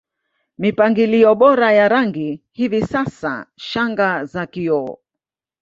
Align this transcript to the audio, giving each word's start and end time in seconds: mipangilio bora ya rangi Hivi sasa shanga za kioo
mipangilio 0.57 1.31
bora 1.35 1.71
ya 1.73 1.87
rangi 1.89 2.43
Hivi 2.51 2.81
sasa 2.81 3.45
shanga 3.55 4.25
za 4.25 4.45
kioo 4.47 4.97